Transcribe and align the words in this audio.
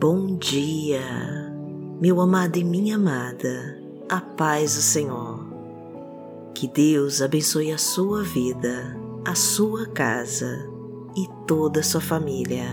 Bom 0.00 0.38
dia, 0.38 1.02
meu 2.00 2.22
amado 2.22 2.56
e 2.56 2.64
minha 2.64 2.96
amada, 2.96 3.78
a 4.08 4.18
paz 4.18 4.74
do 4.76 4.80
Senhor. 4.80 5.44
Que 6.54 6.66
Deus 6.66 7.20
abençoe 7.20 7.70
a 7.70 7.76
sua 7.76 8.22
vida, 8.22 8.98
a 9.26 9.34
sua 9.34 9.84
casa 9.88 10.66
e 11.14 11.28
toda 11.46 11.80
a 11.80 11.82
sua 11.82 12.00
família. 12.00 12.64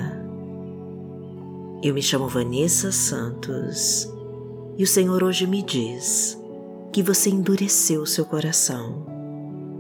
Eu 1.84 1.94
me 1.94 2.02
chamo 2.02 2.30
Vanessa 2.30 2.94
Santos 2.94 4.10
e 4.78 4.84
o 4.86 4.88
Senhor 4.88 5.22
hoje 5.22 5.46
me 5.46 5.62
diz 5.62 6.42
que 6.94 7.04
você 7.04 7.30
endureceu 7.30 8.06
seu 8.06 8.24
coração 8.24 9.06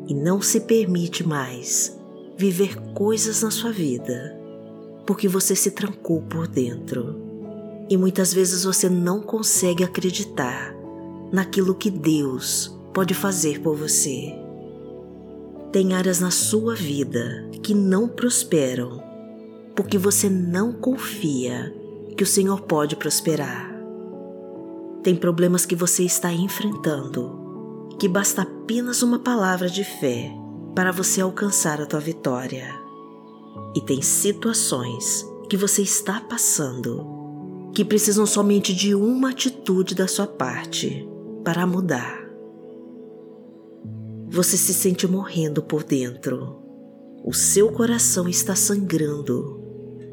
e 0.06 0.14
não 0.14 0.42
se 0.42 0.60
permite 0.60 1.26
mais 1.26 1.98
viver 2.38 2.76
coisas 2.94 3.42
na 3.42 3.52
sua 3.52 3.72
vida 3.72 4.38
porque 5.06 5.30
você 5.30 5.56
se 5.56 5.72
trancou 5.72 6.22
por 6.24 6.46
dentro 6.46 7.27
e 7.90 7.96
muitas 7.98 8.34
vezes 8.34 8.64
você 8.64 8.90
não 8.90 9.22
consegue 9.22 9.84
acreditar 9.84 10.76
naquilo 11.32 11.76
que 11.76 11.90
Deus 11.90 12.78
pode 12.94 13.14
fazer 13.14 13.62
por 13.62 13.76
você. 13.76 14.34
Tem 15.72 15.94
áreas 15.94 16.20
na 16.20 16.32
sua 16.32 16.76
vida 16.76 17.50
que 17.62 17.74
não 17.74 18.08
prosperam 18.08 19.04
porque 19.76 19.98
você 19.98 20.30
não 20.30 20.74
confia 20.74 21.74
que 22.16 22.24
o 22.24 22.28
Senhor 22.28 22.62
pode 22.62 22.96
prosperar. 22.96 23.72
Tem 25.04 25.16
problemas 25.16 25.66
que 25.66 25.76
você 25.76 26.04
está 26.04 26.34
enfrentando 26.34 27.46
que 28.00 28.08
basta 28.08 28.44
apenas 28.44 29.02
uma 29.02 29.20
palavra 29.20 29.70
de 29.70 29.84
fé 29.84 30.32
para 30.76 30.92
você 30.92 31.22
alcançar 31.22 31.82
a 31.82 31.86
tua 31.86 32.00
vitória. 32.00 32.68
E 33.76 33.82
tem 33.82 34.02
situações 34.02 35.26
que 35.50 35.58
você 35.58 35.82
está 35.82 36.22
passando 36.22 37.17
que 37.78 37.86
precisam 37.86 38.26
somente 38.26 38.74
de 38.74 38.96
uma 38.96 39.30
atitude 39.30 39.94
da 39.94 40.08
sua 40.08 40.26
parte 40.26 41.08
para 41.44 41.64
mudar. 41.68 42.28
Você 44.32 44.58
se 44.58 44.74
sente 44.74 45.06
morrendo 45.06 45.62
por 45.62 45.84
dentro. 45.84 46.58
O 47.24 47.32
seu 47.36 47.72
coração 47.72 48.28
está 48.28 48.56
sangrando. 48.56 49.62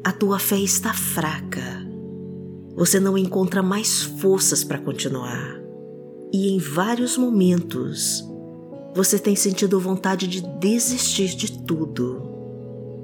A 0.03 0.11
tua 0.11 0.37
fé 0.37 0.59
está 0.59 0.93
fraca. 0.93 1.83
Você 2.75 2.99
não 2.99 3.17
encontra 3.17 3.63
mais 3.63 4.03
forças 4.03 4.63
para 4.63 4.77
continuar. 4.77 5.59
E 6.31 6.49
em 6.49 6.59
vários 6.59 7.17
momentos, 7.17 8.23
você 8.93 9.17
tem 9.17 9.35
sentido 9.35 9.79
vontade 9.79 10.27
de 10.27 10.41
desistir 10.59 11.35
de 11.35 11.63
tudo. 11.63 12.21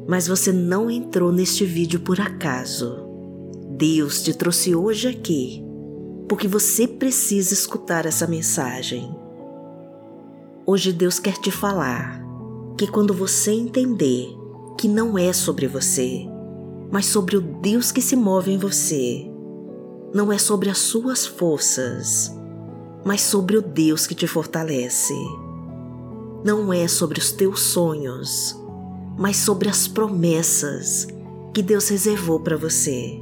Mas 0.08 0.28
você 0.28 0.52
não 0.52 0.88
entrou 0.88 1.32
neste 1.32 1.66
vídeo 1.66 2.02
por 2.02 2.22
acaso. 2.22 3.10
Deus 3.82 4.22
te 4.22 4.32
trouxe 4.32 4.76
hoje 4.76 5.08
aqui 5.08 5.66
porque 6.30 6.48
você 6.48 6.88
precisa 6.88 7.52
escutar 7.52 8.06
essa 8.06 8.28
mensagem. 8.28 9.12
Hoje 10.68 10.94
Deus 10.94 11.18
quer 11.18 11.34
te 11.40 11.50
falar 11.50 12.24
que 12.78 12.86
quando 12.86 13.12
você 13.12 13.52
entender 13.52 14.28
que 14.78 14.88
não 14.88 15.18
é 15.18 15.34
sobre 15.34 15.66
você, 15.66 16.28
mas 16.92 17.08
sobre 17.08 17.36
o 17.38 17.42
Deus 17.42 17.92
que 17.92 18.04
se 18.04 18.16
move 18.16 18.52
em 18.52 18.58
você, 18.60 19.28
não 20.14 20.32
é 20.32 20.38
sobre 20.38 20.70
as 20.70 20.78
suas 20.78 21.26
forças, 21.26 22.32
mas 23.04 23.22
sobre 23.22 23.58
o 23.58 23.64
Deus 23.64 24.06
que 24.06 24.14
te 24.14 24.28
fortalece. 24.28 25.16
Não 26.46 26.72
é 26.72 26.88
sobre 26.88 27.18
os 27.18 27.32
teus 27.32 27.62
sonhos, 27.62 28.56
mas 29.18 29.38
sobre 29.38 29.70
as 29.70 29.88
promessas 29.88 31.08
que 31.52 31.64
Deus 31.64 31.90
reservou 31.90 32.40
para 32.42 32.56
você 32.56 33.20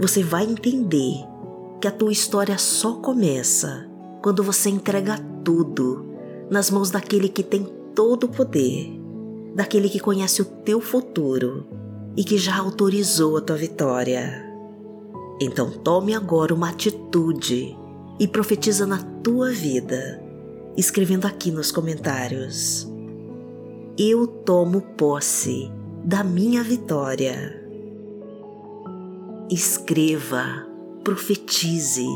você 0.00 0.22
vai 0.22 0.44
entender 0.44 1.26
que 1.78 1.86
a 1.86 1.90
tua 1.90 2.10
história 2.10 2.56
só 2.56 2.94
começa 2.94 3.86
quando 4.22 4.42
você 4.42 4.70
entrega 4.70 5.18
tudo 5.44 6.06
nas 6.50 6.70
mãos 6.70 6.90
daquele 6.90 7.28
que 7.28 7.42
tem 7.42 7.68
todo 7.94 8.24
o 8.24 8.28
poder, 8.28 8.98
daquele 9.54 9.90
que 9.90 10.00
conhece 10.00 10.40
o 10.40 10.44
teu 10.46 10.80
futuro 10.80 11.66
e 12.16 12.24
que 12.24 12.38
já 12.38 12.56
autorizou 12.56 13.36
a 13.36 13.42
tua 13.42 13.56
vitória. 13.56 14.42
Então 15.38 15.70
tome 15.70 16.14
agora 16.14 16.54
uma 16.54 16.70
atitude 16.70 17.76
e 18.18 18.26
profetiza 18.26 18.86
na 18.86 19.02
tua 19.22 19.50
vida, 19.50 20.22
escrevendo 20.78 21.26
aqui 21.26 21.50
nos 21.50 21.70
comentários: 21.70 22.90
Eu 23.98 24.26
tomo 24.26 24.80
posse 24.80 25.70
da 26.02 26.24
minha 26.24 26.62
vitória 26.62 27.59
escreva, 29.50 30.64
profetize 31.02 32.06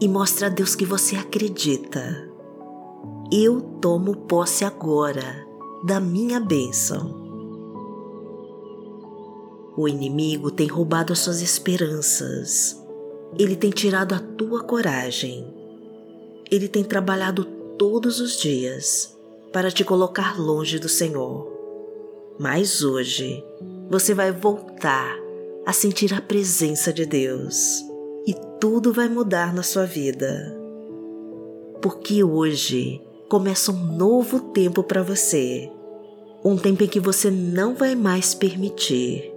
e 0.00 0.08
mostre 0.08 0.46
a 0.46 0.48
Deus 0.48 0.74
que 0.74 0.84
você 0.84 1.14
acredita. 1.14 2.28
Eu 3.32 3.60
tomo 3.80 4.16
posse 4.16 4.64
agora 4.64 5.46
da 5.84 6.00
minha 6.00 6.40
bênção. 6.40 7.22
O 9.76 9.88
inimigo 9.88 10.50
tem 10.50 10.66
roubado 10.66 11.12
as 11.12 11.20
suas 11.20 11.40
esperanças. 11.40 12.82
Ele 13.38 13.54
tem 13.54 13.70
tirado 13.70 14.14
a 14.14 14.18
tua 14.18 14.64
coragem. 14.64 15.46
Ele 16.50 16.66
tem 16.66 16.82
trabalhado 16.82 17.44
todos 17.78 18.20
os 18.20 18.36
dias 18.38 19.16
para 19.52 19.70
te 19.70 19.84
colocar 19.84 20.38
longe 20.38 20.80
do 20.80 20.88
Senhor. 20.88 21.48
Mas 22.40 22.82
hoje 22.82 23.42
você 23.88 24.12
vai 24.12 24.32
voltar 24.32 25.21
a 25.64 25.72
sentir 25.72 26.12
a 26.12 26.20
presença 26.20 26.92
de 26.92 27.06
Deus 27.06 27.84
e 28.26 28.34
tudo 28.60 28.92
vai 28.92 29.08
mudar 29.08 29.54
na 29.54 29.62
sua 29.62 29.86
vida. 29.86 30.58
Porque 31.80 32.24
hoje 32.24 33.00
começa 33.28 33.70
um 33.70 33.96
novo 33.96 34.40
tempo 34.40 34.82
para 34.82 35.02
você, 35.02 35.70
um 36.44 36.56
tempo 36.56 36.82
em 36.82 36.88
que 36.88 36.98
você 36.98 37.30
não 37.30 37.74
vai 37.74 37.94
mais 37.94 38.34
permitir 38.34 39.32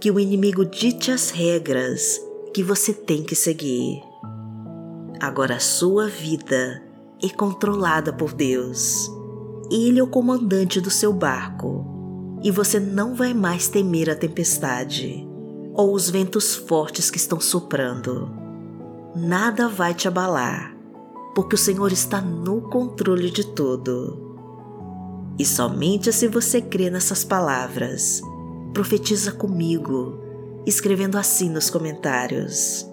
que 0.00 0.10
o 0.10 0.18
inimigo 0.18 0.64
dite 0.64 1.10
as 1.10 1.30
regras 1.30 2.18
que 2.54 2.62
você 2.62 2.94
tem 2.94 3.22
que 3.22 3.34
seguir. 3.34 4.02
Agora 5.20 5.56
a 5.56 5.60
sua 5.60 6.06
vida 6.08 6.82
é 7.22 7.28
controlada 7.28 8.12
por 8.12 8.32
Deus. 8.32 9.10
Ele 9.70 9.98
é 10.00 10.02
o 10.02 10.06
comandante 10.06 10.80
do 10.80 10.90
seu 10.90 11.12
barco 11.12 11.84
e 12.42 12.50
você 12.50 12.80
não 12.80 13.14
vai 13.14 13.34
mais 13.34 13.68
temer 13.68 14.08
a 14.08 14.14
tempestade 14.14 15.27
ou 15.78 15.94
os 15.94 16.10
ventos 16.10 16.56
fortes 16.56 17.08
que 17.08 17.18
estão 17.18 17.38
soprando. 17.38 18.28
Nada 19.14 19.68
vai 19.68 19.94
te 19.94 20.08
abalar, 20.08 20.76
porque 21.36 21.54
o 21.54 21.58
Senhor 21.58 21.92
está 21.92 22.20
no 22.20 22.62
controle 22.62 23.30
de 23.30 23.46
tudo. 23.46 24.36
E 25.38 25.44
somente 25.44 26.12
se 26.12 26.26
você 26.26 26.60
crê 26.60 26.90
nessas 26.90 27.22
palavras, 27.22 28.20
profetiza 28.74 29.30
comigo, 29.30 30.18
escrevendo 30.66 31.16
assim 31.16 31.48
nos 31.48 31.70
comentários: 31.70 32.84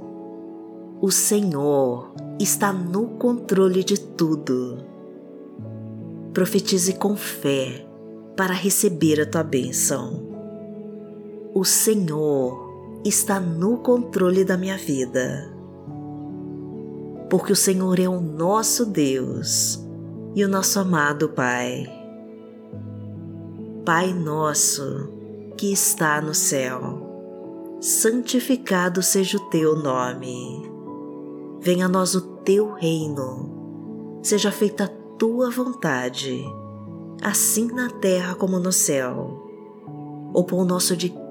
O 1.02 1.10
Senhor 1.10 2.14
está 2.40 2.72
no 2.72 3.18
controle 3.18 3.84
de 3.84 4.00
tudo. 4.00 4.78
Profetize 6.36 6.94
com 6.94 7.16
fé 7.18 7.84
para 8.38 8.54
receber 8.54 9.20
a 9.22 9.26
tua 9.26 9.42
bênção. 9.42 10.36
O 11.52 11.64
Senhor 11.64 12.65
está 13.06 13.40
no 13.40 13.78
controle 13.78 14.44
da 14.44 14.58
minha 14.58 14.78
vida. 14.78 15.54
Porque 17.30 17.54
o 17.54 17.56
Senhor 17.56 18.00
é 18.00 18.10
o 18.10 18.20
nosso 18.20 18.86
Deus 18.86 19.80
e 20.34 20.44
o 20.44 20.50
nosso 20.50 20.80
amado 20.80 21.30
Pai. 21.30 21.86
Pai 23.86 24.12
nosso 24.12 25.10
que 25.56 25.72
está 25.72 26.20
no 26.20 26.34
céu, 26.34 27.78
santificado 27.80 29.04
seja 29.04 29.38
o 29.38 29.50
teu 29.52 29.76
nome. 29.76 30.68
Venha 31.62 31.86
a 31.86 31.90
nós 31.90 32.16
o 32.16 32.22
teu 32.22 32.74
reino, 32.74 34.20
seja 34.24 34.52
feita 34.52 34.86
a 34.86 35.18
tua 35.18 35.52
vontade, 35.52 36.44
assim 37.22 37.68
na 37.68 37.90
terra 37.90 38.34
como 38.34 38.60
no 38.60 38.72
céu. 38.72 39.44
O 40.34 40.44
pão 40.44 40.66
nosso 40.66 40.98
de 40.98 41.10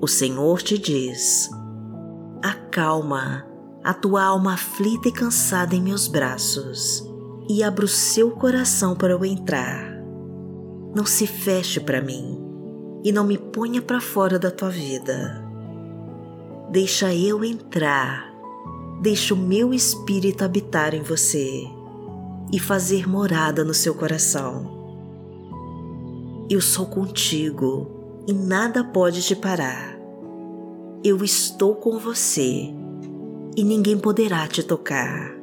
O 0.00 0.08
Senhor 0.08 0.62
te 0.62 0.78
diz: 0.78 1.50
acalma 2.42 3.46
a 3.84 3.92
tua 3.92 4.24
alma 4.24 4.54
aflita 4.54 5.08
e 5.08 5.12
cansada 5.12 5.74
em 5.74 5.82
meus 5.82 6.08
braços 6.08 7.06
e 7.48 7.62
abra 7.62 7.84
o 7.84 7.88
seu 7.88 8.30
coração 8.30 8.94
para 8.94 9.12
eu 9.12 9.24
entrar. 9.24 9.92
Não 10.94 11.04
se 11.04 11.26
feche 11.26 11.78
para 11.80 12.00
mim 12.00 12.40
e 13.04 13.12
não 13.12 13.24
me 13.24 13.36
ponha 13.36 13.82
para 13.82 14.00
fora 14.00 14.38
da 14.38 14.50
tua 14.50 14.70
vida. 14.70 15.46
Deixa 16.70 17.14
eu 17.14 17.44
entrar, 17.44 18.32
deixa 19.02 19.34
o 19.34 19.36
meu 19.36 19.74
espírito 19.74 20.44
habitar 20.44 20.94
em 20.94 21.02
você 21.02 21.64
e 22.50 22.58
fazer 22.58 23.06
morada 23.06 23.64
no 23.64 23.74
seu 23.74 23.94
coração. 23.94 24.78
Eu 26.48 26.60
sou 26.60 26.86
contigo 26.86 27.99
e 28.26 28.32
nada 28.32 28.84
pode 28.84 29.22
te 29.22 29.34
parar. 29.34 29.98
Eu 31.02 31.24
estou 31.24 31.74
com 31.74 31.98
você 31.98 32.68
e 33.56 33.64
ninguém 33.64 33.98
poderá 33.98 34.46
te 34.46 34.62
tocar. 34.62 35.34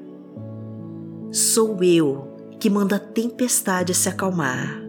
Sou 1.32 1.84
eu 1.84 2.28
que 2.60 2.70
manda 2.70 2.96
a 2.96 3.00
tempestade 3.00 3.94
se 3.94 4.08
acalmar. 4.10 4.82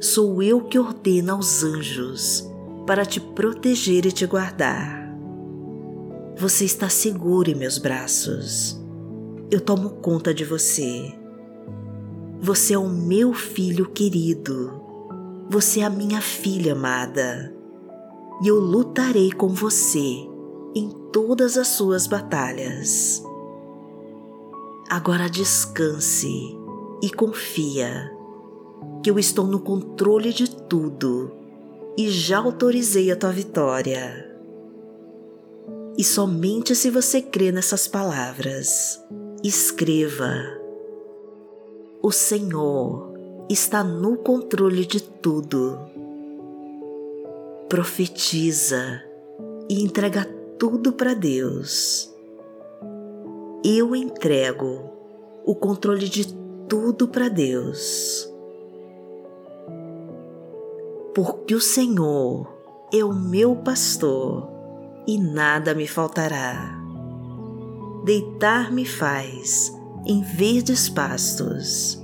Sou 0.00 0.42
eu 0.42 0.62
que 0.62 0.78
ordena 0.78 1.32
aos 1.32 1.62
anjos 1.62 2.48
para 2.86 3.04
te 3.04 3.20
proteger 3.20 4.06
e 4.06 4.12
te 4.12 4.26
guardar. 4.26 5.04
Você 6.36 6.64
está 6.64 6.88
seguro 6.88 7.50
em 7.50 7.54
meus 7.54 7.78
braços. 7.78 8.80
Eu 9.50 9.60
tomo 9.60 9.90
conta 9.90 10.34
de 10.34 10.44
você. 10.44 11.12
Você 12.40 12.74
é 12.74 12.78
o 12.78 12.88
meu 12.88 13.32
filho 13.32 13.88
querido. 13.88 14.83
Você 15.48 15.80
é 15.80 15.84
a 15.84 15.90
minha 15.90 16.20
filha 16.20 16.72
amada. 16.72 17.54
E 18.42 18.48
eu 18.48 18.58
lutarei 18.58 19.30
com 19.30 19.48
você 19.48 20.26
em 20.74 20.90
todas 21.12 21.56
as 21.56 21.68
suas 21.68 22.06
batalhas. 22.06 23.22
Agora 24.88 25.28
descanse 25.28 26.56
e 27.02 27.10
confia 27.10 28.10
que 29.02 29.10
eu 29.10 29.18
estou 29.18 29.46
no 29.46 29.60
controle 29.60 30.32
de 30.32 30.50
tudo 30.50 31.30
e 31.96 32.08
já 32.08 32.38
autorizei 32.38 33.10
a 33.10 33.16
tua 33.16 33.30
vitória. 33.30 34.34
E 35.96 36.02
somente 36.02 36.74
se 36.74 36.90
você 36.90 37.22
crê 37.22 37.52
nessas 37.52 37.86
palavras, 37.86 39.00
escreva: 39.44 40.34
O 42.02 42.10
Senhor 42.10 43.13
está 43.48 43.84
no 43.84 44.16
controle 44.16 44.86
de 44.86 45.02
tudo. 45.02 45.78
Profetiza 47.68 49.02
e 49.68 49.82
entrega 49.82 50.24
tudo 50.58 50.92
para 50.92 51.14
Deus. 51.14 52.12
Eu 53.64 53.94
entrego 53.94 54.90
o 55.44 55.54
controle 55.54 56.08
de 56.08 56.32
tudo 56.68 57.08
para 57.08 57.28
Deus. 57.28 58.30
Porque 61.14 61.54
o 61.54 61.60
Senhor 61.60 62.52
é 62.92 63.04
o 63.04 63.12
meu 63.12 63.56
pastor 63.56 64.48
e 65.06 65.18
nada 65.18 65.74
me 65.74 65.86
faltará. 65.86 66.78
Deitar-me 68.04 68.84
faz 68.84 69.72
em 70.06 70.20
verdes 70.22 70.88
pastos, 70.88 72.03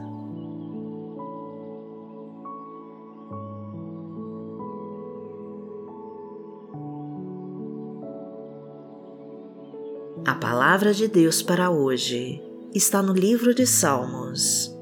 A 10.31 10.35
palavra 10.35 10.93
de 10.93 11.09
Deus 11.09 11.41
para 11.41 11.69
hoje 11.69 12.41
está 12.73 13.03
no 13.03 13.11
livro 13.11 13.53
de 13.53 13.67
Salmos, 13.67 14.73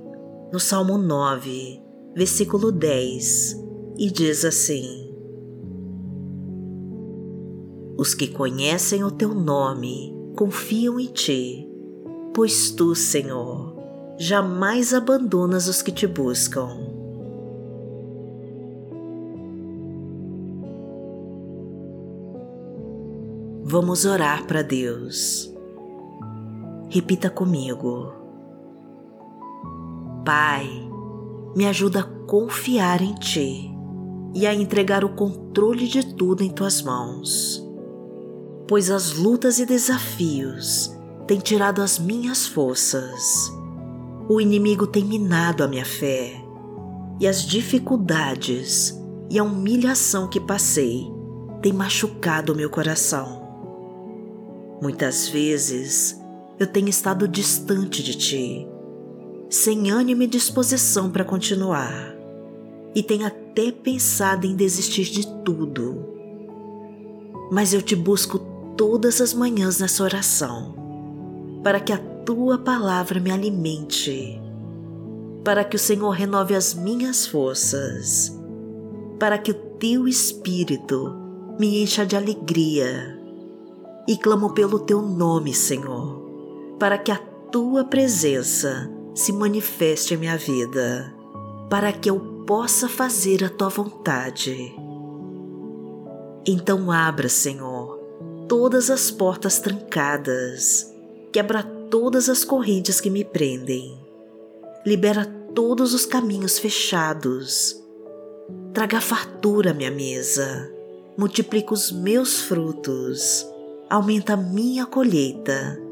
no 0.53 0.59
Salmo 0.59 0.95
9, 0.95 1.81
versículo 2.15 2.71
10, 2.71 3.57
e 3.97 4.11
diz 4.11 4.45
assim: 4.45 5.11
Os 7.97 8.13
que 8.13 8.27
conhecem 8.27 9.03
o 9.03 9.09
teu 9.09 9.33
nome 9.33 10.15
confiam 10.35 10.99
em 10.99 11.07
ti, 11.07 11.67
pois 12.31 12.69
tu, 12.69 12.93
Senhor, 12.93 13.75
jamais 14.19 14.93
abandonas 14.93 15.67
os 15.67 15.81
que 15.81 15.91
te 15.91 16.05
buscam. 16.05 16.88
Vamos 23.71 24.03
orar 24.03 24.47
para 24.47 24.63
Deus. 24.63 25.53
Repita 26.89 27.29
comigo. 27.29 28.11
Pai, 30.25 30.67
me 31.55 31.67
ajuda 31.67 31.99
a 31.99 32.25
confiar 32.25 32.99
em 32.99 33.13
Ti 33.13 33.71
e 34.33 34.47
a 34.47 34.55
entregar 34.55 35.05
o 35.05 35.09
controle 35.09 35.87
de 35.87 36.15
tudo 36.15 36.43
em 36.43 36.49
Tuas 36.49 36.81
mãos, 36.81 37.63
pois 38.67 38.89
as 38.89 39.13
lutas 39.13 39.59
e 39.59 39.67
desafios 39.67 40.91
têm 41.27 41.37
tirado 41.37 41.83
as 41.83 41.99
minhas 41.99 42.47
forças. 42.47 43.53
O 44.27 44.41
inimigo 44.41 44.87
tem 44.87 45.05
minado 45.05 45.63
a 45.63 45.67
minha 45.67 45.85
fé 45.85 46.43
e 47.19 47.27
as 47.27 47.43
dificuldades 47.43 48.99
e 49.29 49.37
a 49.37 49.43
humilhação 49.43 50.27
que 50.27 50.39
passei 50.39 51.05
têm 51.61 51.71
machucado 51.71 52.55
meu 52.55 52.71
coração. 52.71 53.47
Muitas 54.81 55.27
vezes 55.27 56.17
eu 56.57 56.65
tenho 56.65 56.87
estado 56.87 57.27
distante 57.27 58.01
de 58.01 58.15
ti, 58.15 58.67
sem 59.49 59.91
ânimo 59.91 60.23
e 60.23 60.27
disposição 60.27 61.09
para 61.09 61.25
continuar, 61.25 62.15
e 62.95 63.03
tenho 63.03 63.27
até 63.27 63.71
pensado 63.71 64.47
em 64.47 64.55
desistir 64.55 65.05
de 65.05 65.27
tudo. 65.43 66.05
Mas 67.51 67.73
eu 67.73 67.81
te 67.81 67.95
busco 67.95 68.39
todas 68.77 69.19
as 69.19 69.33
manhãs 69.33 69.79
nessa 69.79 70.01
oração, 70.01 70.73
para 71.61 71.81
que 71.81 71.91
a 71.91 71.97
tua 71.97 72.57
palavra 72.57 73.19
me 73.19 73.31
alimente, 73.31 74.41
para 75.43 75.65
que 75.65 75.75
o 75.75 75.79
Senhor 75.79 76.11
renove 76.11 76.55
as 76.55 76.73
minhas 76.73 77.27
forças, 77.27 78.33
para 79.19 79.37
que 79.37 79.51
o 79.51 79.53
teu 79.53 80.07
espírito 80.07 81.13
me 81.59 81.83
encha 81.83 82.05
de 82.05 82.15
alegria. 82.15 83.18
E 84.07 84.17
clamo 84.17 84.53
pelo 84.53 84.79
teu 84.79 85.01
nome, 85.01 85.53
Senhor 85.53 86.29
para 86.79 86.97
que 86.97 87.11
a 87.11 87.17
tua 87.51 87.83
presença 87.83 88.89
se 89.13 89.33
manifeste 89.33 90.13
em 90.13 90.17
minha 90.17 90.37
vida, 90.37 91.13
para 91.69 91.91
que 91.91 92.09
eu 92.09 92.19
possa 92.47 92.87
fazer 92.87 93.43
a 93.43 93.49
tua 93.49 93.67
vontade. 93.67 94.73
Então 96.47 96.89
abra, 96.89 97.27
Senhor, 97.27 97.99
todas 98.47 98.89
as 98.89 99.11
portas 99.11 99.59
trancadas, 99.59 100.91
quebra 101.33 101.61
todas 101.61 102.29
as 102.29 102.45
correntes 102.45 103.01
que 103.01 103.09
me 103.09 103.25
prendem, 103.25 103.99
libera 104.85 105.25
todos 105.53 105.93
os 105.93 106.05
caminhos 106.05 106.57
fechados, 106.57 107.75
traga 108.73 109.01
fartura 109.01 109.71
à 109.71 109.73
minha 109.73 109.91
mesa, 109.91 110.71
multiplica 111.17 111.73
os 111.73 111.91
meus 111.91 112.39
frutos, 112.39 113.45
aumenta 113.89 114.33
a 114.33 114.37
minha 114.37 114.85
colheita 114.85 115.89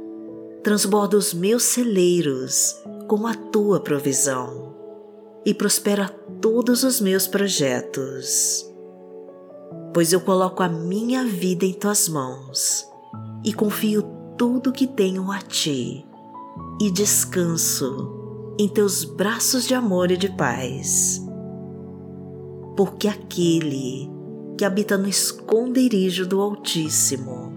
transborda 0.68 1.16
os 1.16 1.34
meus 1.34 1.64
celeiros 1.64 2.76
com 3.08 3.26
a 3.26 3.34
tua 3.34 3.80
provisão 3.80 4.76
e 5.46 5.54
prospera 5.54 6.10
todos 6.42 6.84
os 6.84 7.00
meus 7.00 7.26
projetos. 7.26 8.70
Pois 9.94 10.12
eu 10.12 10.20
coloco 10.20 10.62
a 10.62 10.68
minha 10.68 11.24
vida 11.24 11.64
em 11.64 11.72
tuas 11.72 12.10
mãos 12.10 12.86
e 13.46 13.54
confio 13.54 14.04
tudo 14.38 14.74
que 14.74 14.86
tenho 14.86 15.32
a 15.32 15.40
ti 15.40 16.06
e 16.82 16.92
descanso 16.92 18.54
em 18.60 18.68
teus 18.68 19.06
braços 19.06 19.66
de 19.66 19.74
amor 19.74 20.12
e 20.12 20.18
de 20.18 20.30
paz. 20.36 21.26
Porque 22.76 23.08
aquele 23.08 24.12
que 24.58 24.66
habita 24.66 24.98
no 24.98 25.08
esconderijo 25.08 26.28
do 26.28 26.42
Altíssimo, 26.42 27.57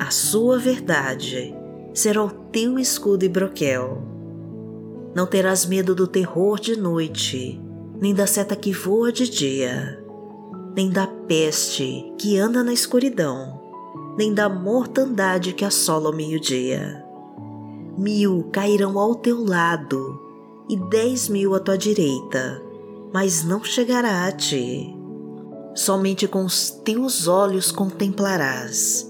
A 0.00 0.10
sua 0.10 0.58
verdade 0.58 1.54
será 1.92 2.24
o 2.24 2.30
teu 2.30 2.78
escudo 2.78 3.22
e 3.22 3.28
broquel. 3.28 4.02
Não 5.14 5.26
terás 5.26 5.66
medo 5.66 5.94
do 5.94 6.06
terror 6.06 6.58
de 6.58 6.74
noite, 6.74 7.60
nem 8.00 8.14
da 8.14 8.26
seta 8.26 8.56
que 8.56 8.72
voa 8.72 9.12
de 9.12 9.28
dia, 9.28 10.02
nem 10.74 10.88
da 10.88 11.06
peste 11.06 12.14
que 12.16 12.38
anda 12.38 12.64
na 12.64 12.72
escuridão, 12.72 13.60
nem 14.16 14.32
da 14.32 14.48
mortandade 14.48 15.52
que 15.52 15.66
assola 15.66 16.08
o 16.08 16.16
meio-dia. 16.16 17.04
Mil 17.98 18.48
cairão 18.50 18.98
ao 18.98 19.14
teu 19.14 19.44
lado 19.44 20.18
e 20.66 20.78
dez 20.88 21.28
mil 21.28 21.54
à 21.54 21.60
tua 21.60 21.76
direita, 21.76 22.62
mas 23.12 23.44
não 23.44 23.62
chegará 23.62 24.24
a 24.24 24.32
ti 24.32 24.96
somente 25.74 26.26
com 26.26 26.44
os 26.44 26.70
teus 26.70 27.28
olhos 27.28 27.70
contemplarás 27.70 29.09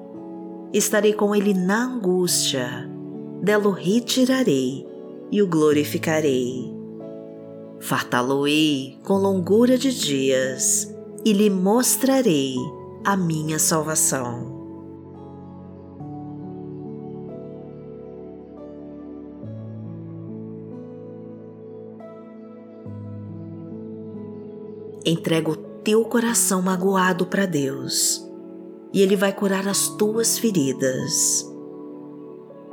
Estarei 0.73 1.11
com 1.11 1.35
ele 1.35 1.53
na 1.53 1.83
angústia, 1.83 2.89
dela 3.43 3.67
o 3.67 3.71
retirarei 3.71 4.87
e 5.29 5.41
o 5.41 5.47
glorificarei. 5.47 6.73
Fartá-lo-ei 7.81 8.97
com 9.03 9.15
longura 9.15 9.77
de 9.77 9.93
dias 9.93 10.95
e 11.25 11.33
lhe 11.33 11.49
mostrarei 11.49 12.55
a 13.03 13.17
minha 13.17 13.59
salvação. 13.59 14.61
Entrego 25.05 25.57
teu 25.83 26.05
coração 26.05 26.61
magoado 26.61 27.25
para 27.25 27.45
Deus 27.45 28.30
e 28.93 29.01
Ele 29.01 29.15
vai 29.15 29.33
curar 29.33 29.67
as 29.67 29.87
tuas 29.89 30.37
feridas. 30.37 31.47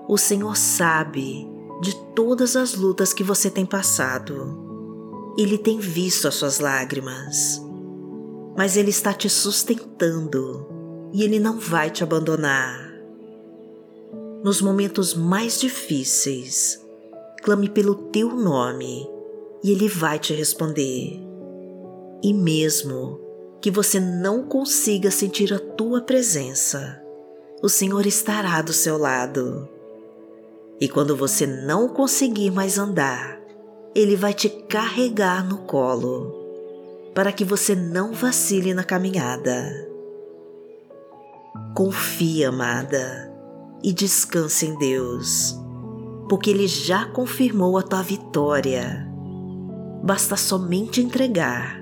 O 0.08 0.16
Senhor 0.16 0.56
sabe 0.56 1.48
de 1.80 1.94
todas 2.14 2.56
as 2.56 2.74
lutas 2.74 3.12
que 3.12 3.22
você 3.22 3.50
tem 3.50 3.64
passado. 3.64 4.66
Ele 5.38 5.56
tem 5.56 5.78
visto 5.78 6.26
as 6.26 6.34
suas 6.34 6.58
lágrimas, 6.58 7.62
mas 8.56 8.76
Ele 8.76 8.90
está 8.90 9.12
te 9.12 9.28
sustentando 9.28 10.66
e 11.12 11.22
Ele 11.22 11.38
não 11.38 11.58
vai 11.58 11.90
te 11.90 12.02
abandonar. 12.02 12.88
Nos 14.42 14.60
momentos 14.60 15.14
mais 15.14 15.60
difíceis, 15.60 16.80
clame 17.42 17.68
pelo 17.68 17.94
teu 17.94 18.34
nome 18.34 19.08
e 19.62 19.70
Ele 19.70 19.88
vai 19.88 20.18
te 20.18 20.32
responder. 20.32 21.20
E 22.22 22.34
mesmo 22.34 23.27
que 23.60 23.70
você 23.70 23.98
não 23.98 24.44
consiga 24.44 25.10
sentir 25.10 25.52
a 25.52 25.58
tua 25.58 26.00
presença, 26.00 27.02
o 27.62 27.68
Senhor 27.68 28.06
estará 28.06 28.62
do 28.62 28.72
seu 28.72 28.96
lado. 28.96 29.68
E 30.80 30.88
quando 30.88 31.16
você 31.16 31.44
não 31.46 31.88
conseguir 31.88 32.50
mais 32.52 32.78
andar, 32.78 33.40
Ele 33.94 34.14
vai 34.14 34.32
te 34.32 34.48
carregar 34.48 35.44
no 35.44 35.58
colo, 35.58 36.34
para 37.14 37.32
que 37.32 37.44
você 37.44 37.74
não 37.74 38.12
vacile 38.12 38.72
na 38.74 38.84
caminhada. 38.84 39.88
Confia, 41.74 42.50
amada, 42.50 43.32
e 43.82 43.92
descanse 43.92 44.66
em 44.66 44.78
Deus, 44.78 45.58
porque 46.28 46.50
Ele 46.50 46.68
já 46.68 47.06
confirmou 47.06 47.76
a 47.76 47.82
tua 47.82 48.02
vitória. 48.02 49.04
Basta 50.04 50.36
somente 50.36 51.00
entregar 51.00 51.77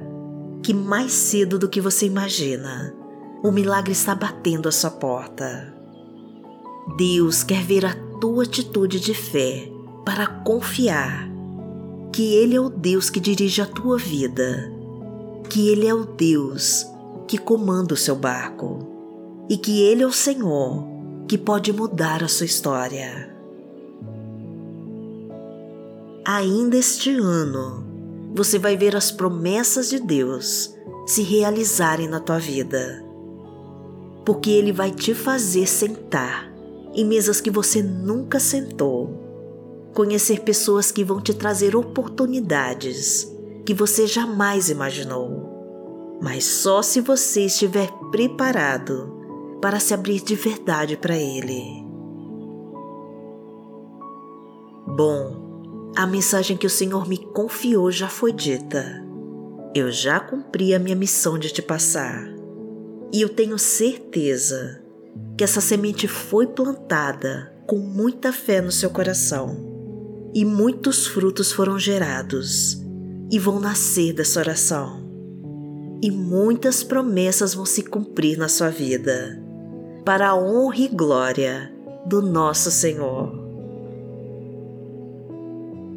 que 0.67 0.75
mais 0.75 1.13
cedo 1.13 1.61
do 1.61 1.69
que 1.69 1.81
você 1.81 2.07
imagina, 2.07 2.93
o 3.41 3.53
milagre 3.53 3.93
está 3.93 4.17
batendo 4.17 4.69
à 4.69 4.73
sua 4.73 4.91
porta. 4.91 5.73
Deus 6.97 7.45
quer 7.45 7.63
ver 7.63 7.87
a 7.87 7.95
tua 8.21 8.43
atitude 8.43 8.99
de 8.99 9.15
fé 9.15 9.71
para 10.05 10.27
confiar 10.27 11.31
que 12.13 12.35
Ele 12.35 12.57
é 12.57 12.61
o 12.61 12.69
Deus 12.69 13.09
que 13.09 13.21
dirige 13.21 13.63
a 13.63 13.67
tua 13.67 13.97
vida, 13.97 14.69
que 15.49 15.69
Ele 15.69 15.87
é 15.87 15.95
o 15.95 16.05
Deus 16.05 16.85
que 17.29 17.39
comanda 17.39 17.95
o 17.95 17.97
seu 17.97 18.17
barco 18.17 19.47
e 19.49 19.57
que 19.57 19.81
Ele 19.83 20.03
é 20.03 20.07
o 20.07 20.13
Senhor 20.13 20.85
que 21.29 21.39
pode 21.39 21.73
mudar 21.73 22.25
a 22.25 22.29
sua 22.29 22.47
história. 22.47 23.33
Ainda 26.25 26.77
este 26.77 27.13
ano, 27.13 27.86
você 28.37 28.59
vai 28.59 28.77
ver 28.77 28.95
as 28.95 29.11
promessas 29.11 29.89
de 29.89 29.99
Deus 29.99 30.77
se 31.07 31.23
realizarem 31.23 32.07
na 32.07 32.21
tua 32.21 32.39
vida. 32.39 33.03
Porque 34.27 34.51
Ele 34.51 34.73
vai 34.73 34.91
te 34.91 35.15
fazer 35.15 35.67
sentar 35.67 36.53
em 36.95 37.03
mesas 37.03 37.41
que 37.41 37.51
você 37.51 37.83
nunca 37.83 38.39
sentou, 38.39 39.89
conhecer 39.95 40.41
pessoas 40.41 40.93
que 40.93 41.03
vão 41.03 41.19
te 41.19 41.33
trazer 41.33 41.75
oportunidades 41.75 43.27
que 43.65 43.73
você 43.73 44.07
jamais 44.07 44.69
imaginou. 44.69 46.19
Mas 46.21 46.45
só 46.45 46.83
se 46.83 47.01
você 47.01 47.47
estiver 47.47 47.91
preparado 48.11 49.15
para 49.63 49.81
se 49.81 49.95
abrir 49.95 50.23
de 50.23 50.35
verdade 50.35 50.97
para 50.97 51.17
Ele. 51.17 51.85
Bom, 54.87 55.46
a 55.95 56.07
mensagem 56.07 56.57
que 56.57 56.67
o 56.67 56.71
Senhor 56.71 57.09
me 57.09 57.19
confiou 57.19 57.91
já 57.91 58.09
foi 58.09 58.33
dita. 58.33 59.05
Eu 59.75 59.91
já 59.91 60.19
cumpri 60.19 60.75
a 60.75 60.79
minha 60.79 60.97
missão 60.97 61.39
de 61.39 61.51
te 61.51 61.61
passar. 61.63 62.27
E 63.13 63.21
eu 63.21 63.29
tenho 63.29 63.59
certeza 63.59 64.83
que 65.37 65.45
essa 65.45 65.61
semente 65.61 66.09
foi 66.09 66.47
plantada 66.47 67.53
com 67.67 67.77
muita 67.77 68.33
fé 68.33 68.61
no 68.61 68.73
seu 68.73 68.91
coração. 68.91 70.31
E 70.35 70.45
muitos 70.45 71.07
frutos 71.07 71.53
foram 71.53 71.79
gerados 71.79 72.83
e 73.31 73.39
vão 73.39 73.61
nascer 73.61 74.13
dessa 74.13 74.41
oração. 74.41 75.05
e 76.03 76.11
muitas 76.11 76.83
promessas 76.83 77.55
vão 77.55 77.65
se 77.65 77.83
cumprir 77.83 78.39
na 78.39 78.49
sua 78.49 78.69
vida, 78.69 79.43
para 80.05 80.29
a 80.29 80.37
honra 80.37 80.77
e 80.77 80.89
glória 80.89 81.73
do 82.07 82.21
nosso 82.21 82.71
Senhor. 82.71 83.26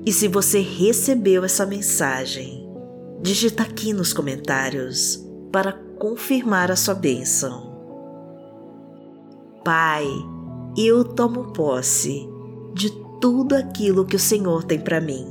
E 0.09 0.11
se 0.11 0.27
você 0.27 0.59
recebeu 0.59 1.43
essa 1.43 1.67
mensagem, 1.67 2.67
digita 3.21 3.61
aqui 3.61 3.93
nos 3.93 4.11
comentários 4.11 5.23
para 5.51 5.71
confirmar 5.71 6.71
a 6.71 6.75
sua 6.75 6.95
bênção. 6.95 7.71
Pai, 9.63 10.07
eu 10.75 11.03
tomo 11.03 11.53
posse 11.53 12.27
de 12.73 12.89
tudo 13.21 13.53
aquilo 13.53 14.03
que 14.03 14.15
o 14.15 14.19
Senhor 14.19 14.63
tem 14.63 14.79
para 14.79 14.99
mim. 14.99 15.27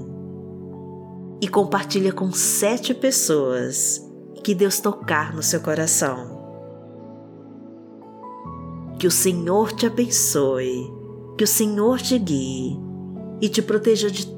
E 1.40 1.48
compartilha 1.48 2.12
com 2.12 2.30
sete 2.30 2.94
pessoas 2.94 4.00
que 4.44 4.54
Deus 4.54 4.78
tocar 4.78 5.34
no 5.34 5.42
seu 5.42 5.58
coração. 5.58 6.38
Que 8.96 9.08
o 9.08 9.10
Senhor 9.10 9.72
te 9.72 9.86
abençoe, 9.86 10.88
que 11.36 11.42
o 11.42 11.48
Senhor 11.48 12.00
te 12.00 12.16
guie 12.16 12.78
e 13.40 13.48
te 13.48 13.60
proteja 13.60 14.08
de 14.08 14.37